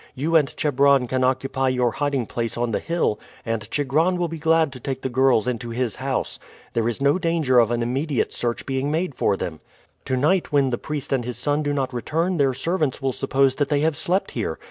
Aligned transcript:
You 0.15 0.35
and 0.35 0.57
Chebron 0.57 1.05
can 1.05 1.23
occupy 1.23 1.69
your 1.69 1.91
hiding 1.91 2.25
place 2.25 2.57
on 2.57 2.71
the 2.71 2.79
hill, 2.79 3.19
and 3.45 3.69
Chigron 3.69 4.17
will 4.17 4.27
be 4.29 4.39
glad 4.39 4.73
to 4.73 4.79
take 4.79 5.03
the 5.03 5.09
girls 5.09 5.47
into 5.47 5.69
his 5.69 5.97
house. 5.97 6.39
There 6.73 6.87
is 6.87 7.01
no 7.01 7.19
danger 7.19 7.59
of 7.59 7.69
an 7.69 7.83
immediate 7.83 8.33
search 8.33 8.65
being 8.65 8.89
made 8.89 9.13
for 9.13 9.37
them. 9.37 9.59
"To 10.05 10.17
night 10.17 10.51
when 10.51 10.71
the 10.71 10.79
priest 10.79 11.13
and 11.13 11.23
his 11.23 11.37
son 11.37 11.61
do 11.61 11.71
not 11.71 11.93
return 11.93 12.37
their 12.37 12.55
servants 12.55 12.99
will 12.99 13.13
suppose 13.13 13.53
that 13.57 13.69
they 13.69 13.81
have 13.81 13.95
slept 13.95 14.31
here. 14.31 14.57